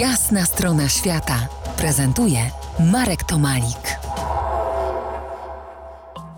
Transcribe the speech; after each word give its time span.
Jasna 0.00 0.44
strona 0.44 0.88
świata 0.88 1.48
prezentuje 1.78 2.38
Marek 2.92 3.24
Tomalik. 3.24 3.98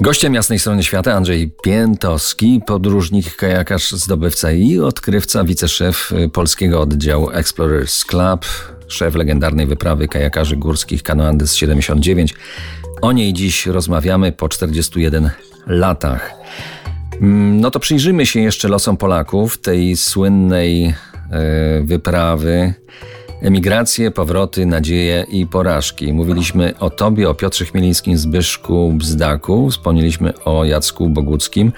Gościem 0.00 0.34
jasnej 0.34 0.58
strony 0.58 0.82
świata 0.82 1.14
Andrzej 1.14 1.54
Piętowski, 1.62 2.60
podróżnik, 2.66 3.36
kajakarz, 3.36 3.90
zdobywca 3.92 4.52
i 4.52 4.78
odkrywca, 4.78 5.44
wiceszef 5.44 6.12
polskiego 6.32 6.80
oddziału 6.80 7.30
Explorers 7.30 8.04
Club, 8.04 8.46
szef 8.88 9.14
legendarnej 9.14 9.66
wyprawy 9.66 10.08
kajakarzy 10.08 10.56
górskich 10.56 11.02
Canoandes 11.02 11.54
79. 11.54 12.34
O 13.02 13.12
niej 13.12 13.32
dziś 13.32 13.66
rozmawiamy 13.66 14.32
po 14.32 14.48
41 14.48 15.30
latach. 15.66 16.34
Mm, 17.20 17.60
no 17.60 17.70
to 17.70 17.80
przyjrzymy 17.80 18.26
się 18.26 18.40
jeszcze 18.40 18.68
losom 18.68 18.96
Polaków, 18.96 19.58
tej 19.58 19.96
słynnej 19.96 20.84
e, 20.86 20.94
wyprawy. 21.82 22.74
Emigracje, 23.42 24.10
powroty, 24.10 24.66
nadzieje 24.66 25.26
i 25.28 25.46
porażki. 25.46 26.12
Mówiliśmy 26.12 26.74
o 26.78 26.90
Tobie, 26.90 27.30
o 27.30 27.34
Piotrze 27.34 27.64
Chmielińskim, 27.64 28.18
Zbyszku 28.18 28.92
Bzdaku, 28.92 29.70
wspomnieliśmy 29.70 30.32
o 30.44 30.64
Jacku 30.64 31.08
Boguckim, 31.08 31.72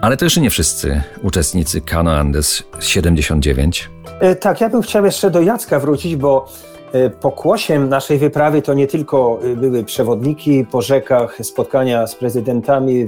ale 0.00 0.16
to 0.16 0.24
jeszcze 0.24 0.40
nie 0.40 0.50
wszyscy 0.50 1.02
uczestnicy 1.22 1.80
Kano 1.80 2.12
Andes 2.12 2.62
79. 2.80 3.90
E, 4.20 4.36
tak, 4.36 4.60
ja 4.60 4.68
bym 4.68 4.82
chciał 4.82 5.04
jeszcze 5.04 5.30
do 5.30 5.40
Jacka 5.40 5.80
wrócić, 5.80 6.16
bo 6.16 6.48
e, 6.92 7.10
pokłosiem 7.10 7.88
naszej 7.88 8.18
wyprawy 8.18 8.62
to 8.62 8.74
nie 8.74 8.86
tylko 8.86 9.38
e, 9.42 9.56
były 9.56 9.84
przewodniki 9.84 10.64
po 10.70 10.82
rzekach, 10.82 11.38
spotkania 11.42 12.06
z 12.06 12.14
prezydentami, 12.14 13.06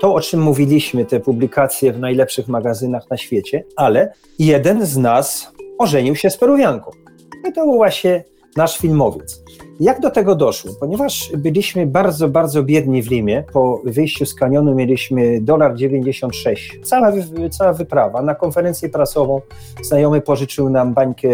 to 0.00 0.14
o 0.14 0.20
czym 0.20 0.40
mówiliśmy, 0.40 1.04
te 1.04 1.20
publikacje 1.20 1.92
w 1.92 1.98
najlepszych 1.98 2.48
magazynach 2.48 3.10
na 3.10 3.16
świecie, 3.16 3.64
ale 3.76 4.12
jeden 4.38 4.86
z 4.86 4.96
nas 4.96 5.52
ożenił 5.78 6.16
się 6.16 6.30
z 6.30 6.36
Peruwianką. 6.36 7.05
Był 7.54 7.74
właśnie 7.74 8.24
nasz 8.56 8.78
filmowiec. 8.78 9.42
Jak 9.80 10.00
do 10.00 10.10
tego 10.10 10.34
doszło? 10.34 10.72
Ponieważ 10.80 11.32
byliśmy 11.36 11.86
bardzo, 11.86 12.28
bardzo 12.28 12.62
biedni 12.62 13.02
w 13.02 13.10
Limie, 13.10 13.44
po 13.52 13.82
wyjściu 13.84 14.26
z 14.26 14.34
kanionu 14.34 14.74
mieliśmy 14.74 15.40
dolar 15.40 15.74
96. 15.74 16.78
Cała, 16.82 17.12
cała 17.50 17.72
wyprawa. 17.72 18.22
Na 18.22 18.34
konferencję 18.34 18.88
prasową 18.88 19.40
znajomy 19.82 20.20
pożyczył 20.20 20.70
nam 20.70 20.94
bańkę 20.94 21.28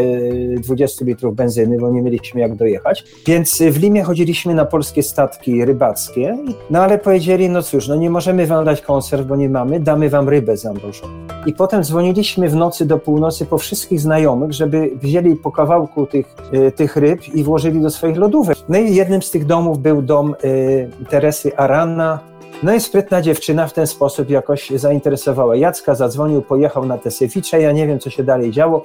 20 0.56 1.04
litrów 1.04 1.34
benzyny, 1.34 1.78
bo 1.78 1.90
nie 1.90 2.02
mieliśmy 2.02 2.40
jak 2.40 2.56
dojechać. 2.56 3.04
Więc 3.26 3.62
w 3.70 3.80
Limie 3.80 4.02
chodziliśmy 4.02 4.54
na 4.54 4.64
polskie 4.64 5.02
statki 5.02 5.64
rybackie, 5.64 6.38
no 6.70 6.82
ale 6.82 6.98
powiedzieli, 6.98 7.48
no 7.48 7.62
cóż, 7.62 7.88
no 7.88 7.96
nie 7.96 8.10
możemy 8.10 8.46
wam 8.46 8.64
dać 8.64 8.80
konserw, 8.80 9.26
bo 9.26 9.36
nie 9.36 9.48
mamy, 9.48 9.80
damy 9.80 10.10
wam 10.10 10.28
rybę 10.28 10.56
zamrożoną. 10.56 11.12
I 11.46 11.52
potem 11.52 11.84
dzwoniliśmy 11.84 12.48
w 12.48 12.54
nocy 12.54 12.86
do 12.86 12.98
północy 12.98 13.46
po 13.46 13.58
wszystkich 13.58 14.00
znajomych, 14.00 14.52
żeby 14.52 14.90
wzięli 15.02 15.36
po 15.36 15.52
kawałku 15.52 16.06
tych, 16.06 16.36
y, 16.54 16.72
tych 16.72 16.96
ryb 16.96 17.28
i 17.34 17.44
włożyli 17.44 17.80
do 17.80 17.90
swoich 17.90 18.16
lodów 18.16 18.31
lodówek. 18.32 18.58
No 18.68 18.78
i 18.78 18.94
jednym 18.94 19.22
z 19.22 19.30
tych 19.30 19.46
domów 19.46 19.78
był 19.78 20.02
dom 20.02 20.34
y, 20.44 20.90
Teresy 21.10 21.56
Arana. 21.56 22.18
No 22.62 22.74
i 22.74 22.80
sprytna 22.80 23.22
dziewczyna 23.22 23.66
w 23.66 23.72
ten 23.72 23.86
sposób 23.86 24.30
jakoś 24.30 24.70
zainteresowała 24.70 25.56
Jacka, 25.56 25.94
zadzwonił, 25.94 26.42
pojechał 26.42 26.86
na 26.86 26.98
te 26.98 27.10
Sewicze, 27.10 27.60
ja 27.60 27.72
nie 27.72 27.86
wiem, 27.86 27.98
co 27.98 28.10
się 28.10 28.24
dalej 28.24 28.50
działo. 28.50 28.82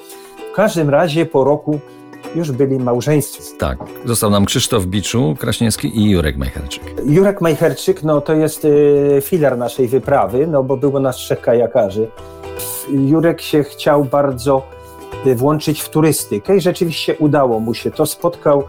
W 0.51 0.55
każdym 0.55 0.89
razie 0.89 1.25
po 1.25 1.43
roku 1.43 1.79
już 2.35 2.51
byli 2.51 2.79
małżeństwem. 2.79 3.57
Tak, 3.59 3.77
został 4.05 4.29
nam 4.29 4.45
Krzysztof 4.45 4.85
Biczu, 4.85 5.35
Kraśniewski 5.39 5.97
i 5.99 6.09
Jurek 6.09 6.37
Majcherczyk. 6.37 6.83
Jurek 7.05 7.41
Majcherczyk, 7.41 8.03
no 8.03 8.21
to 8.21 8.33
jest 8.33 8.65
y, 8.65 9.19
filar 9.21 9.57
naszej 9.57 9.87
wyprawy, 9.87 10.47
no 10.47 10.63
bo 10.63 10.77
było 10.77 10.99
nas 10.99 11.15
trzech 11.15 11.41
kajakarzy. 11.41 12.07
Jurek 12.89 13.41
się 13.41 13.63
chciał 13.63 14.05
bardzo 14.05 14.63
y, 15.25 15.35
włączyć 15.35 15.81
w 15.81 15.89
turystykę 15.89 16.57
i 16.57 16.61
rzeczywiście 16.61 17.15
udało 17.19 17.59
mu 17.59 17.73
się. 17.73 17.91
To 17.91 18.05
spotkał 18.05 18.63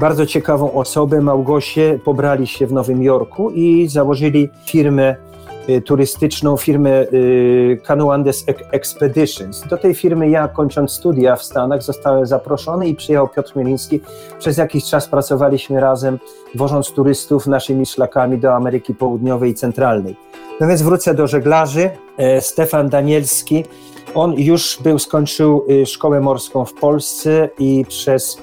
bardzo 0.00 0.26
ciekawą 0.26 0.72
osobę, 0.72 1.20
Małgosię, 1.20 1.98
pobrali 2.04 2.46
się 2.46 2.66
w 2.66 2.72
Nowym 2.72 3.02
Jorku 3.02 3.50
i 3.50 3.88
założyli 3.88 4.48
firmę 4.64 5.16
y, 5.68 5.82
turystyczną, 5.82 6.56
firmę 6.56 6.90
y, 7.02 7.80
Canoandes 7.86 8.44
Expeditions. 8.70 9.68
Do 9.68 9.76
tej 9.76 9.94
firmy 9.94 10.30
ja, 10.30 10.48
kończąc 10.48 10.92
studia 10.92 11.36
w 11.36 11.42
Stanach, 11.42 11.82
zostałem 11.82 12.26
zaproszony 12.26 12.88
i 12.88 12.94
przyjechał 12.94 13.28
Piotr 13.28 13.56
Mieliński. 13.56 14.00
Przez 14.38 14.56
jakiś 14.56 14.84
czas 14.84 15.08
pracowaliśmy 15.08 15.80
razem, 15.80 16.18
wożąc 16.54 16.92
turystów 16.92 17.46
naszymi 17.46 17.86
szlakami 17.86 18.38
do 18.38 18.54
Ameryki 18.54 18.94
Południowej 18.94 19.50
i 19.50 19.54
Centralnej. 19.54 20.16
No 20.60 20.66
więc 20.66 20.82
wrócę 20.82 21.14
do 21.14 21.26
żeglarzy. 21.26 21.90
E, 22.16 22.40
Stefan 22.40 22.88
Danielski, 22.88 23.64
on 24.14 24.32
już 24.32 24.78
był, 24.82 24.98
skończył 24.98 25.64
y, 25.70 25.86
szkołę 25.86 26.20
morską 26.20 26.64
w 26.64 26.74
Polsce 26.74 27.48
i 27.58 27.84
przez 27.88 28.38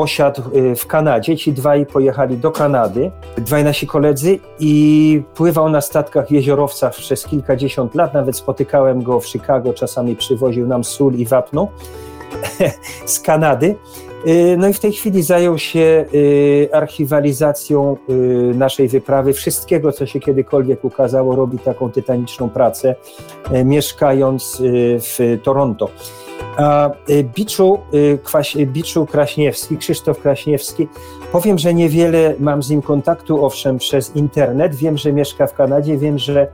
osiadł 0.00 0.42
y, 0.54 0.76
w 0.76 0.86
Kanadzie. 0.86 1.36
Ci 1.36 1.52
dwaj 1.52 1.86
pojechali 1.86 2.36
do 2.36 2.50
Kanady, 2.50 3.10
dwaj 3.38 3.64
nasi 3.64 3.86
koledzy 3.86 4.38
i 4.58 5.22
pływał 5.34 5.68
na 5.68 5.80
statkach 5.80 6.30
jeziorowcach 6.30 6.94
przez 6.94 7.26
kilkadziesiąt 7.26 7.94
lat. 7.94 8.14
Nawet 8.14 8.36
spotykałem 8.36 9.02
go 9.02 9.20
w 9.20 9.26
Chicago, 9.26 9.72
czasami 9.72 10.16
przywoził 10.16 10.66
nam 10.66 10.84
sól 10.84 11.14
i 11.14 11.26
wapno 11.26 11.68
z 13.06 13.20
Kanady. 13.20 13.74
Y, 14.26 14.56
no 14.58 14.68
i 14.68 14.72
w 14.72 14.80
tej 14.80 14.92
chwili 14.92 15.22
zajął 15.22 15.58
się 15.58 16.04
y, 16.14 16.68
archiwalizacją 16.72 17.96
naszej 18.54 18.88
wyprawy. 18.88 19.32
Wszystkiego, 19.32 19.92
co 19.92 20.06
się 20.06 20.20
kiedykolwiek 20.20 20.84
ukazało, 20.84 21.36
robi 21.36 21.58
taką 21.58 21.90
tytaniczną 21.90 22.48
pracę, 22.48 22.94
mieszkając 23.64 24.62
w 24.98 25.38
Toronto. 25.42 25.90
Y, 27.08 27.24
Biczu, 27.24 27.78
y, 27.94 28.18
Kwaś, 28.24 28.56
Biczu 28.56 29.06
Kraśniewski, 29.06 29.76
Krzysztof 29.76 30.18
Kraśniewski, 30.18 30.88
powiem, 31.32 31.58
że 31.58 31.74
niewiele 31.74 32.34
mam 32.38 32.62
z 32.62 32.70
nim 32.70 32.82
kontaktu, 32.82 33.44
owszem, 33.44 33.78
przez 33.78 34.16
internet. 34.16 34.74
Wiem, 34.74 34.98
że 34.98 35.12
mieszka 35.12 35.46
w 35.46 35.54
Kanadzie, 35.54 35.98
wiem, 35.98 36.18
że 36.18 36.48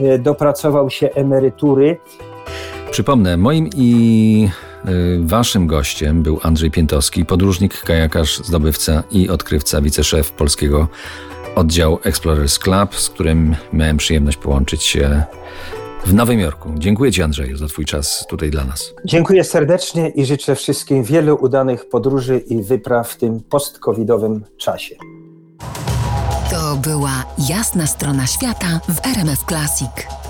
y, 0.00 0.18
dopracował 0.18 0.90
się 0.90 1.10
emerytury. 1.10 1.96
Przypomnę, 2.90 3.36
moim 3.36 3.68
i 3.76 4.48
Waszym 5.20 5.66
gościem 5.66 6.22
był 6.22 6.40
Andrzej 6.42 6.70
Piętowski, 6.70 7.24
podróżnik, 7.24 7.80
kajakarz, 7.80 8.38
zdobywca 8.38 9.02
i 9.10 9.28
odkrywca, 9.28 9.80
wiceszef 9.80 10.32
polskiego 10.32 10.88
oddziału 11.56 11.98
Explorers 12.02 12.58
Club, 12.58 12.94
z 12.94 13.10
którym 13.10 13.56
miałem 13.72 13.96
przyjemność 13.96 14.36
połączyć 14.36 14.82
się 14.82 15.22
w 16.06 16.14
Nowym 16.14 16.40
Jorku. 16.40 16.72
Dziękuję 16.78 17.12
Ci, 17.12 17.22
Andrzeju, 17.22 17.56
za 17.56 17.66
Twój 17.66 17.84
czas 17.84 18.26
tutaj 18.28 18.50
dla 18.50 18.64
nas. 18.64 18.94
Dziękuję 19.04 19.44
serdecznie 19.44 20.08
i 20.08 20.26
życzę 20.26 20.56
wszystkim 20.56 21.02
wielu 21.02 21.36
udanych 21.40 21.88
podróży 21.88 22.38
i 22.38 22.62
wypraw 22.62 23.10
w 23.10 23.16
tym 23.16 23.40
post-covidowym 23.40 24.44
czasie. 24.56 24.96
To 26.50 26.76
była 26.76 27.24
jasna 27.48 27.86
strona 27.86 28.26
świata 28.26 28.80
w 28.88 29.06
RMF 29.06 29.44
Classic. 29.48 30.23